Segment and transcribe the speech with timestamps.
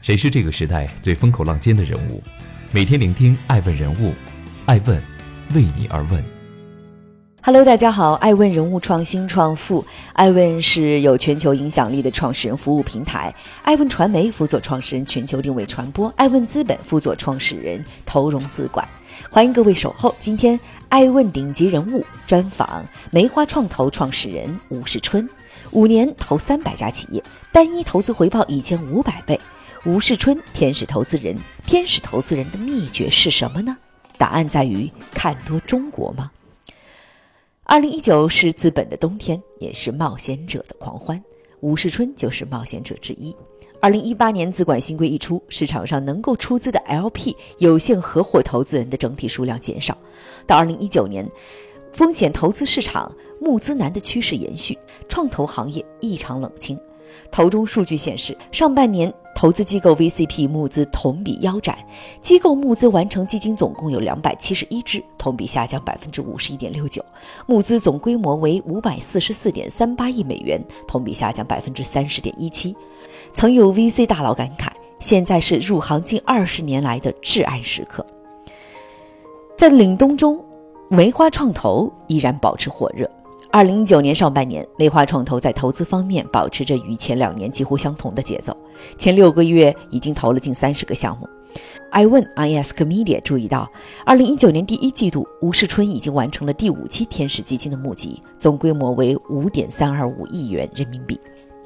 [0.00, 2.22] 谁是这个时代最风口浪尖的人物？
[2.70, 4.14] 每天聆听爱问人物，
[4.64, 5.02] 爱问
[5.54, 6.24] 为你而问。
[7.42, 18.86] Hello，大家好，爱问人物创新创富，爱问是有全球影响力的创始人服务平台，爱问传媒辅佐创始人全球定位传播，爱问资本辅佐创始人投融资管。
[19.28, 20.58] 欢迎各位守候，今天
[20.88, 25.28] 爱问顶级人物专访梅花创投创始人吴世春，
[25.72, 29.38] 五年投三百家企业，单一投资回报一千五百倍。
[29.84, 33.76] 吴世春，天使投资人，天使投资人的秘诀是什么呢？
[34.16, 36.30] 答案在于看多中国吗？
[37.62, 41.22] 二零一九是资本的冬天，也是冒险者的狂欢。
[41.60, 43.34] 吴世春就是冒险者之一。
[43.80, 49.96] 二零一八年资管新规一出，市场上能够出资的 LP 有限合伙投资人的整体数量减少。
[50.44, 51.24] 到二零一九年，
[51.92, 54.76] 风险投资市场募资难的趋势延续，
[55.08, 56.76] 创投行业异常冷清。
[57.30, 59.12] 投中数据显示，上半年。
[59.34, 61.78] 投资机构 VCP 募资同比腰斩，
[62.20, 67.04] 机构募资完成基金总共有两百七十一只，同比下降百分之五十一点六九，
[67.46, 72.74] 募资总规模为五百四十四点三八亿美元，同比下降百分之三十点一七。
[73.32, 78.04] 曾有 VC 大佬感慨，现在是入行近二十年来的至暗时刻。
[79.56, 80.44] 在凛冬中，
[80.88, 83.08] 梅花创投依然保持火热。
[83.50, 88.54] 二零一九年上半年，梅花创投在投资方面保持着与前两年几乎相同的节奏。
[88.98, 91.26] 前六个月已经投了近三十个项目。
[91.90, 93.70] I 问 I ask media 注意到，
[94.04, 101.18] 二零一九年第一季度，吴世春已经完成了第五期天使基金的募集，总规模为五点三二五亿元人民币。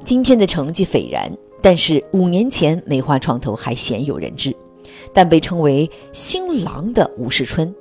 [0.04, 4.54] 今天的成绩斐然，但是五年前梅花创投还鲜有人知。
[5.14, 7.74] 但被称为新郎的吴世春。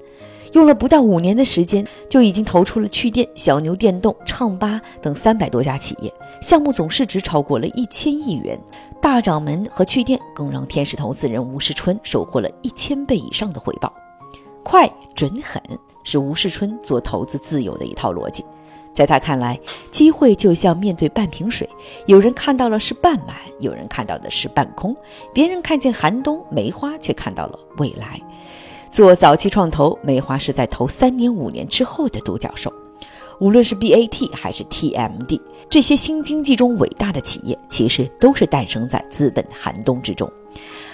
[0.53, 8.59] 用了不到五年的时间，就已经投出了趣店、小牛电动、唱吧等三百多家企业，项目总市值超过了一千亿元。
[9.01, 13.91] 大掌门和趣店更让天使投资人吴世春收获了一千倍以上的回报。
[14.63, 15.61] 快、准、狠
[16.03, 18.45] 是吴世春做投资自有的一套逻辑。
[18.93, 19.57] 在他看来，
[19.89, 21.67] 机会就像面对半瓶水，
[22.07, 24.93] 有人看到了是半满，有人看到的是半空。
[25.33, 28.21] 别人看见寒冬梅花，却看到了未来。
[28.91, 32.71] 做早期创投，梅花是在投三年、五年之后的独角兽。
[33.39, 40.29] 无论是 BAT 还是 TMD，这些新经济中伟大的企业，其实都是诞生在资本寒冬之中。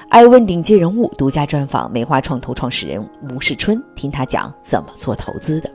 [0.09, 5.69] 爱问顶级人物独家专访梅花创投创始人吴世春，听他讲怎么做投资的。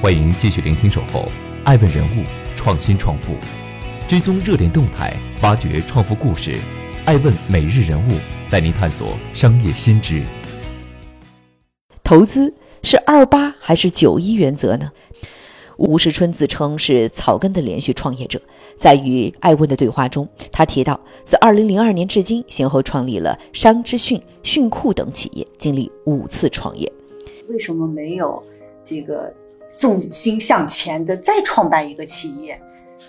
[0.00, 1.24] 欢迎继续聆听《守候
[1.64, 2.22] 爱问人物
[2.54, 3.32] 创新创富》，
[4.06, 5.12] 追踪热点动态，
[5.42, 6.56] 挖掘创富故事。
[7.04, 8.12] 爱问每日人物
[8.48, 10.22] 带您探索商业新知。
[12.04, 14.92] 投资是二八还是九一原则呢？
[15.78, 18.38] 吴世春自称是草根的连续创业者，
[18.76, 26.92] 在与艾问的对话中，他提到自二零零二年至今，先后创立了商之讯、讯库等企业，经历五次创业。
[27.48, 28.40] 为什么没有
[28.84, 29.32] 这个
[29.78, 32.60] 重心向前的再创办一个企业，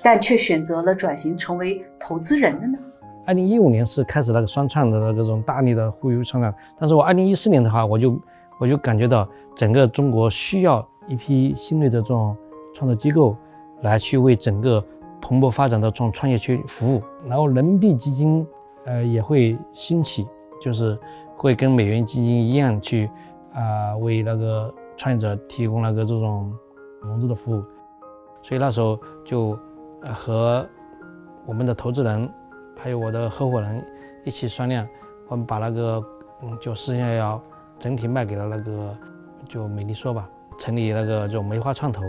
[0.02, 2.78] 但却选择了转型成为投资人的呢？
[3.28, 8.18] 二零一五年是开始那个双创的那种大力的忽悠创创，但是我二零一四年的话，我就。
[8.58, 12.36] 我就感觉到整个中国需要一批新锐的这种
[12.74, 13.36] 创投机构，
[13.82, 14.84] 来去为整个
[15.22, 17.02] 蓬勃发展的这种创业去服务。
[17.26, 18.46] 然后人民币基金，
[18.86, 20.28] 呃，也会兴起，
[20.62, 20.98] 就是
[21.36, 23.10] 会跟美元基金一样去
[23.54, 26.54] 啊，为那个创业者提供那个这种
[27.02, 27.64] 融资的服务。
[28.42, 29.58] 所以那时候就
[30.14, 30.66] 和
[31.46, 32.32] 我们的投资人，
[32.78, 33.86] 还有我的合伙人
[34.24, 34.88] 一起商量，
[35.28, 36.04] 我们把那个
[36.42, 37.42] 嗯，就实现要。
[37.80, 38.98] 整体卖给了那个
[39.48, 40.28] 就美丽说吧，
[40.58, 42.02] 成立那个就梅花创投。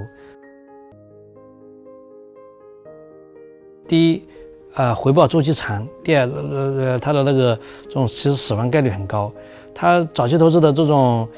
[3.87, 4.29] 第一，
[4.75, 9.33] 呃，回报周期长；第二，呃呃，它的那个这种其实死亡概率很高。
[9.75, 11.29] 它早期投资的这种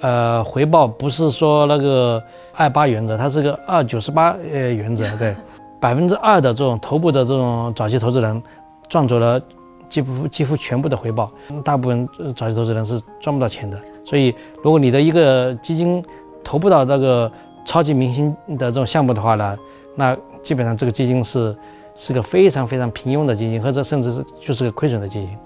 [0.00, 2.22] 呃回报不是说那个
[2.54, 5.34] 二八原则，它是个二九十八呃原则，对，
[5.80, 8.42] 百分之二的这种头部的这种早期投资人
[8.88, 9.40] 赚走了。
[9.88, 11.32] 几乎几乎全部的回报，
[11.64, 13.80] 大部分早期投资人是赚不到钱的。
[14.04, 16.04] 所以，如果你的一个基金
[16.44, 17.30] 投不到那个
[17.64, 19.58] 超级明星的这种项目的话呢，
[19.94, 21.56] 那基本上这个基金是
[21.94, 25.38] 是个非常非常平庸的基金，或者甚至是就是个亏损的基金。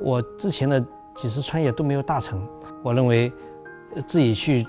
[0.00, 0.80] 我之前的
[1.14, 2.46] 几次创业都没有大成，
[2.82, 3.32] 我认为
[4.06, 4.66] 自己去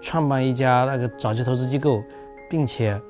[0.00, 2.02] 创办一家那个早期投资机构，
[2.48, 3.00] 并且。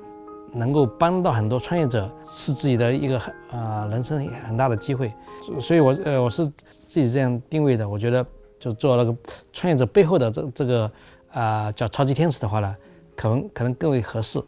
[0.53, 5.12] 能够帮到很多创业者，是自己的一个很啊人生很大的机会，
[5.61, 7.89] 所以，我呃我是自己这样定位的。
[7.89, 8.25] 我觉得，
[8.59, 9.15] 就做那个
[9.53, 10.91] 创业者背后的这这个
[11.31, 12.77] 啊叫超级天使的话呢，
[13.15, 14.41] 可能可能更为合适。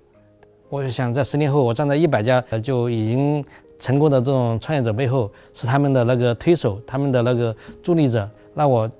[0.68, 3.44] 我就想在十年后，我站在一百家就已经
[3.78, 8.90] 成功的这种创业者背后是他们的那个推手，他们的那个助力者，那我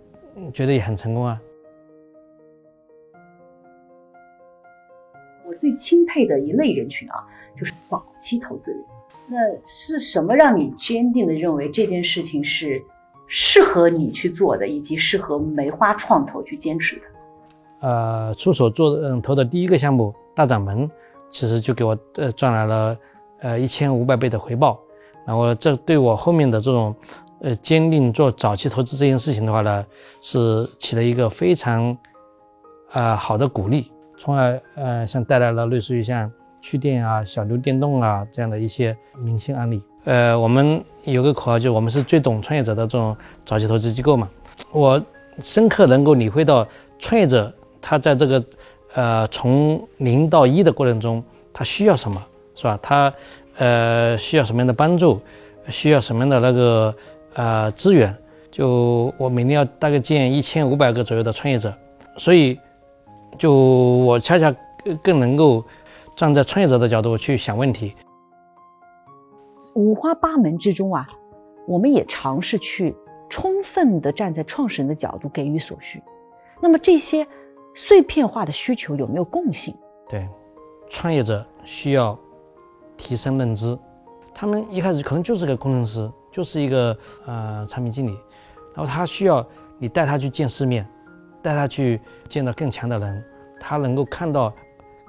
[0.52, 1.40] 觉得也很成功啊。
[5.50, 7.26] 我最钦佩的一类人群啊，
[7.58, 8.80] 就是早期投资人。
[9.26, 9.36] 那
[9.66, 12.80] 是什么让你坚定的认为这件事情是
[13.26, 17.02] 适合你去做的，以及适合梅花创投去坚持的？
[17.80, 20.88] 呃，出手做嗯投的第一个项目大掌门，
[21.28, 22.96] 其实就给我呃赚来了
[23.40, 24.80] 呃一千五百倍的回报。
[25.26, 26.94] 然后这对我后面的这种
[27.40, 29.84] 呃坚定做早期投资这件事情的话呢，
[30.20, 31.96] 是起了一个非常
[32.90, 36.30] 啊好的鼓励，从而呃像带来了类似于像
[36.60, 39.80] 趣店啊、小牛电动啊这样的一些明星案例。
[40.04, 44.28] 呃，我们有个口号，就是我们是最懂创业者的这种早期投资机构嘛。
[44.72, 45.02] 我
[45.38, 46.68] 深刻能够理会到
[46.98, 47.50] 创业者。
[47.82, 48.44] 他在这个，
[48.92, 52.22] 呃，从零到一的过程中，他需要什么，
[52.54, 52.78] 是吧？
[52.82, 53.10] 他，
[53.56, 55.18] 呃，需要什么样的帮助？
[55.70, 56.94] 需要什么样的那个，
[57.32, 58.14] 呃，资源？
[58.50, 61.72] 就我每年要大概见一千五百个左右的创业者，
[62.18, 62.58] 所以，
[63.38, 64.54] 就我恰恰
[65.02, 65.64] 更能够
[66.14, 67.94] 站在创业者的角度去想问题。
[69.74, 71.08] 五花八门之中啊，
[71.66, 72.94] 我们也尝试去
[73.28, 76.02] 充分的站在创始人的角度给予所需。
[76.60, 77.26] 那么这些。
[77.72, 79.72] 碎片化的需求有没有共性？
[80.08, 80.28] 对，
[80.90, 82.18] 创业者需要
[82.96, 83.78] 提升认知。
[84.34, 86.94] 他们一开始可能就是个工程师，就是一个
[87.26, 88.10] 呃产品经理，
[88.74, 89.46] 然后他需要
[89.78, 90.84] 你带他去见世面，
[91.42, 93.24] 带他去见到更强的人，
[93.58, 94.52] 他能够看到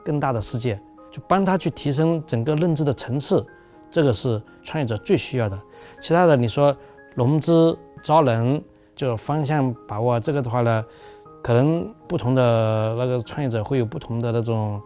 [0.04, 0.80] 更大的世界，
[1.12, 3.46] 就帮他去提升整个认知的层次。
[3.90, 5.60] 这个是创业者最需要的。
[6.00, 6.76] 其他的你说
[7.16, 8.64] 融资、招人，
[8.96, 10.86] 就方向把握，这个的话呢？
[11.44, 14.80] 可能不同的那个创业者会有不同的那种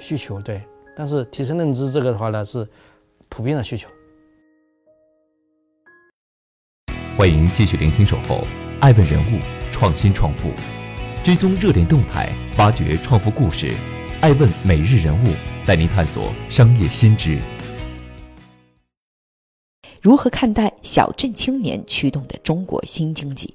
[0.00, 0.60] 需求，对。
[0.96, 2.68] 但是提升认知这个的话呢，是
[3.28, 3.88] 普遍的需求。
[7.16, 8.38] 欢迎继续聆听《守候》，
[8.80, 9.38] 爱问人物，
[9.70, 10.50] 创新创富，
[11.24, 12.28] 追踪热点动态，
[12.58, 13.72] 挖掘创富故事。
[14.20, 15.28] 爱问每日人物
[15.64, 17.38] 带您探索商业新知。
[20.00, 23.54] 如何看待小镇青年驱动的中国新经济？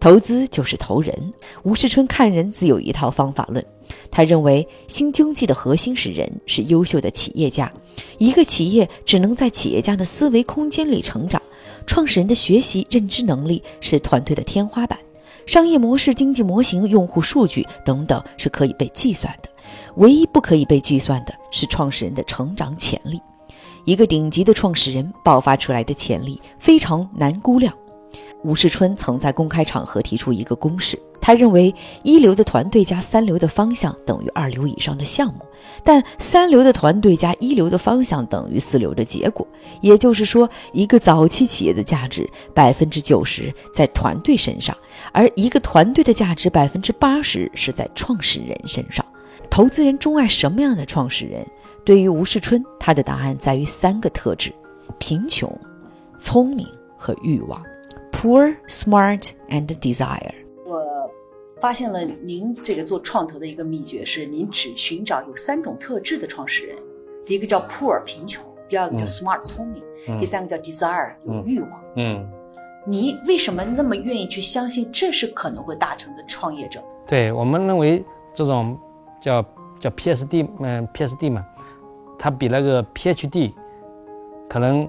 [0.00, 1.32] 投资就是投人。
[1.62, 3.64] 吴世春看人自有一套方法论，
[4.10, 7.72] 他认为新经济的核心是人，是优秀的企业家。
[8.18, 11.40] 一个企业只能在企业家的思维空间里成长，
[11.86, 14.98] 创始人的学习认知能力是团队的天花板，
[15.46, 19.48] 商业模式、经济模型、用户数据等等是可以被计算的，
[19.96, 23.20] 唯一不可以被计算的是创始人的成长潜力。
[23.84, 27.74] 一个顶级的创始人爆发出来的潜力非常难估量。
[28.44, 31.72] 吴世春曾在公开场合提出一个公式，他认为
[32.02, 35.40] 一流的团队加三流的方向等于二流以上的项目，
[35.84, 39.46] 但三流的团队加一流的方向等于四流的结果。
[39.80, 44.76] 也就是说，一个早期企业的价值百分之九十在团队身上，
[45.12, 49.04] 而一个团队的价值百分之八十是在创始人身上。
[49.48, 51.46] 投资人钟爱什么样的创始人？
[51.84, 54.52] 对于吴世春，他的答案在于三个特质：
[54.98, 55.52] 贫穷、
[56.18, 56.66] 聪明
[56.96, 57.62] 和欲望。
[58.22, 60.32] Poor, smart, and desire。
[60.64, 61.10] 我
[61.60, 66.76] 发现了您这个做创投的一个秘诀是，您只寻找有三种特质的创始人。
[67.26, 69.82] 第一个叫 poor 贫穷，第二个叫 smart 聪明，
[70.20, 71.70] 第三个叫 desire 有欲望。
[71.96, 72.24] 嗯，
[72.86, 76.80] 你为什么那么愿意去相信这是可能会达成的创业者？
[77.04, 78.78] 对我们认为这种
[79.20, 79.44] 叫
[79.80, 81.44] 叫 PSD，嗯，PSD 嘛，
[82.16, 83.52] 它比那个 PhD
[84.48, 84.88] 可能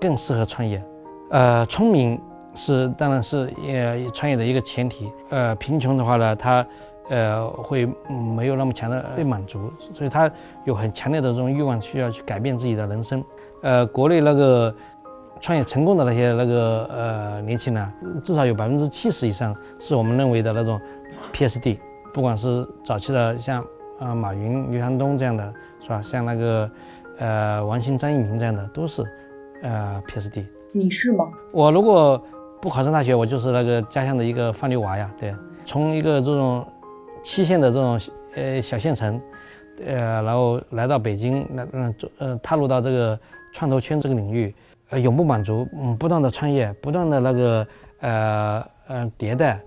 [0.00, 0.80] 更适合创业。
[1.30, 2.20] 呃，聪明。
[2.62, 5.10] 是，当然是也创业的一个前提。
[5.30, 6.66] 呃，贫穷的话呢，他
[7.08, 7.88] 呃会
[8.36, 10.30] 没有那么强的被满足，所以他
[10.66, 13.24] 有很强烈的这种欲望，需要去改变自己的人生。
[13.62, 14.74] 呃，国内那个
[15.40, 20.78] 创业成功的那些那个呃年轻人，至少有百分之七十以上是我们认为的那种
[21.32, 21.78] PSD，
[22.12, 23.64] 不管是早期的像
[23.98, 25.50] 啊马云、刘强东这样的，
[25.80, 26.02] 是吧？
[26.02, 26.70] 像那个
[27.20, 29.02] 呃王兴、张一鸣这样的，都是
[29.62, 30.44] 呃 PSD。
[30.74, 31.24] 你是吗？
[31.52, 32.22] 我如果。
[32.60, 35.10] 不考上大学，我就是那个家乡的一个放牛娃呀。
[35.18, 36.64] 对，从一个这种
[37.22, 37.98] 七线的这种
[38.34, 39.18] 呃小县城，
[39.86, 43.18] 呃，然后来到北京，那嗯呃踏入到这个
[43.54, 44.54] 创投圈这个领域，
[44.90, 47.66] 呃永不满足，嗯不断的创业，不断的那个
[48.00, 49.58] 呃呃迭代，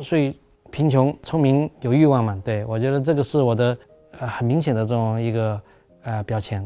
[0.00, 0.38] 所以
[0.70, 2.40] 贫穷、聪明、有欲望嘛。
[2.44, 3.76] 对我觉得这个是我的
[4.20, 5.60] 呃很明显的这种一个
[6.04, 6.64] 呃标签。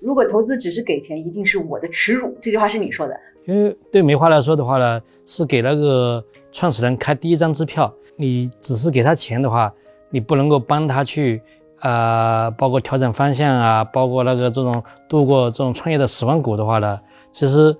[0.00, 2.36] 如果投资只是给钱，一定是我的耻辱。
[2.40, 3.14] 这句话是你说的。
[3.44, 7.92] 因为对梅花来说的话呢，是给那个创始人开第一张支票。
[8.16, 9.72] 你只是给他钱的话，
[10.10, 11.40] 你不能够帮他去
[11.80, 17.00] 呃，包括调整方向啊，包括那个这种度过这种创业的死亡谷的话呢，
[17.30, 17.74] 其实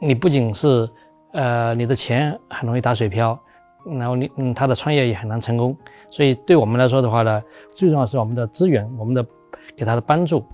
[0.00, 0.88] 你不仅是
[1.32, 3.38] 呃你的钱很容易打水漂，
[3.84, 5.76] 然后你嗯他的创业也很难成功。
[6.10, 7.42] 所以对我们来说的话呢，
[7.74, 9.24] 最重要是我们的资源，我们的
[9.76, 10.44] 给他的帮助。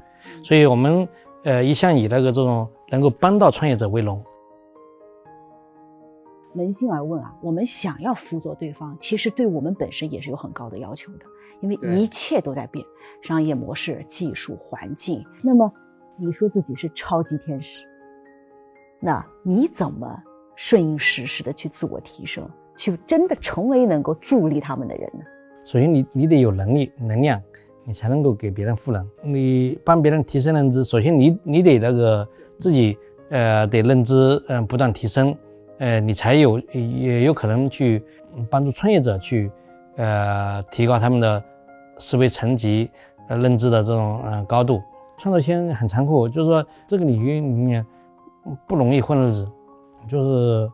[0.43, 1.09] 所以我们
[1.45, 4.23] 呃一向以那个这种能够帮到创业者为荣。
[6.55, 11.21] 扪心而问啊，我们想要辅佐对方，其实对我们本身也是有很高的要求的。
[11.61, 12.85] 因为一切都在变，
[13.21, 15.25] 商业模式、技术、环境。
[15.43, 15.73] 那么，
[16.17, 17.83] 你说自己是超级天使，
[19.01, 20.23] 那你怎么
[20.55, 25.25] 顺应时势的去自我提升，去真的成为能够助力他们的人呢？
[25.65, 27.43] 首先，你你得有能力、能量，
[27.89, 29.09] 你才能够给别人赋能。
[29.23, 32.29] 你帮别人提升认知，首先你你得那个
[32.59, 32.99] 自己
[33.31, 35.35] 呃得认知嗯不断提升，
[35.79, 38.05] 呃你才有也有可能去
[38.51, 39.51] 帮助创业者去。
[40.01, 41.43] 呃，提高他们的
[41.97, 42.89] 思维层级、
[43.29, 44.81] 呃认知的这种嗯高度。
[45.19, 47.85] 创造性很残酷，就是说这个领域里面
[48.65, 49.49] 不容易混日子，
[50.07, 50.71] 就是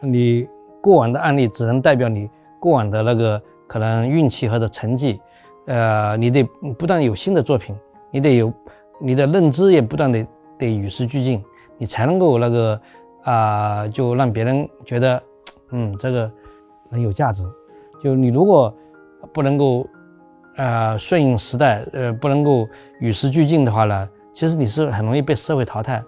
[0.00, 0.48] 你
[0.80, 2.28] 过往的案例只能代表你
[2.58, 5.20] 过往的那个可能运气或者成绩。
[5.66, 6.42] 呃，你得
[6.78, 7.74] 不断有新的作品，
[8.10, 8.52] 你得有
[9.00, 10.26] 你的认知也不断的
[10.58, 11.42] 得与时俱进，
[11.78, 12.80] 你才能够那个
[13.22, 15.22] 啊，就让别人觉得
[15.70, 16.30] 嗯这个
[16.90, 17.42] 很有价值。
[18.02, 18.72] 就你如果
[19.32, 19.86] 不能够，
[20.56, 22.68] 呃，顺应时代，呃，不能够
[23.00, 26.02] 与时俱进的话呢，其实你是很容易被社会淘汰。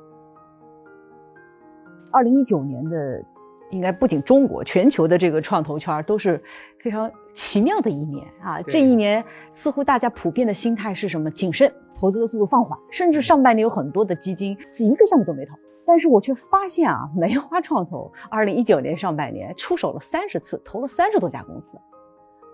[2.12, 3.24] 二零一九年的，
[3.70, 6.42] 应该不仅中国，全球的这个创投圈都是
[6.80, 8.62] 非常奇妙的一年啊！
[8.62, 11.30] 这一年似乎大家普遍的心态是什么？
[11.30, 15.54] 谨慎，投资的速度放缓，甚至上半年有很多的基金是一个项目都没投。
[15.86, 21.78] 但是我却发现啊，梅花创投二零一九年上半年出手了三十次，投了三十多家公司。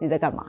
[0.01, 0.45] 你在干嘛？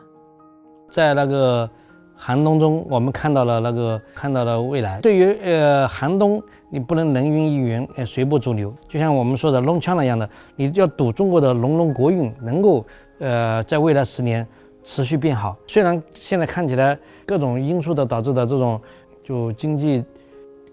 [0.90, 1.70] 在那个
[2.16, 5.00] 寒冬中，我们看到了那个看到了未来。
[5.02, 8.74] 对于呃寒冬，你不能人云亦云，呃随波逐流。
[8.88, 12.86] 就像我们说的龙枪那样的，你要赌中国的龙龙国运能够
[13.20, 14.48] 呃在未来十年
[14.84, 15.56] 持续变好。
[15.68, 18.80] 虽然现在看起来各种因素的导致的这种
[19.24, 20.04] 就经济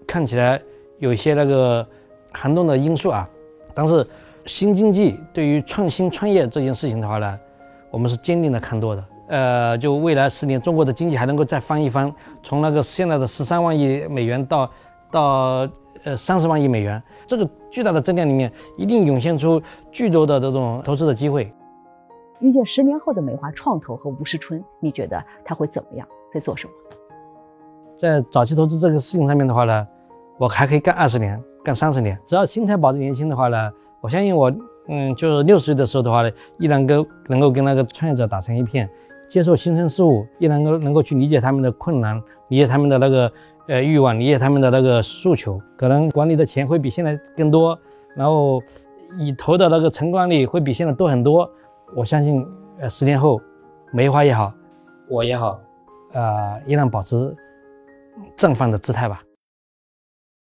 [0.05, 0.61] 看起来
[0.99, 1.85] 有一些那个。
[2.33, 3.29] 寒冬的因素啊，
[3.73, 4.07] 但是
[4.45, 7.37] 新经济对于创新创业这件事情的话呢，
[7.89, 9.03] 我们是坚定的看多的。
[9.31, 14.69] 呃，就未来十年中国的经济还能够再翻一番，从那个现在的十三万亿美元到
[15.09, 15.69] 到
[16.03, 21.49] 呃三十万亿美元，这个巨大的增量里面，一定涌现出巨多的这种投资的机会。
[22.41, 26.73] 遇见十年后的美华创投和吴世春，你觉得他会怎么样，在做什么？
[27.97, 29.87] 在早期投资这个事情上面的话呢，
[30.37, 31.41] 我还可以干二十年。
[31.63, 33.71] 干三十年，只要心态保持年轻的话呢，
[34.01, 34.51] 我相信我，
[34.87, 38.89] 嗯，就是六十岁的时候的话呢，依然跟能够跟那个创业者打成一片，
[39.31, 43.31] 接受新生事物，依然能够能够去理解他们的困难，理解他们的那个
[43.69, 45.57] 呃欲望，理解他们的那个诉求。
[45.77, 47.79] 可能管理的钱会比现在更多，
[48.13, 48.61] 然后
[49.17, 51.49] 你投的那个成功率会比现在多很多。
[51.95, 52.45] 我相信，
[52.81, 53.39] 呃，十年后，
[53.93, 54.53] 梅花也好，
[55.09, 55.57] 我也好，
[56.11, 57.33] 呃，依然保持
[58.35, 59.23] 正方的姿态吧。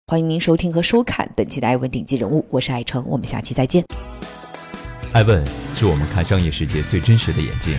[0.06, 3.84] 欢迎您收听和收看本期的《艾问顶级人物》，我是艾成，我们下期再见。
[5.12, 7.78] 艾问是我们看商业世界最真实的眼睛，